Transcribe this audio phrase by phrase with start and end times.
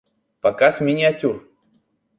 [0.41, 1.37] Показ миниатюр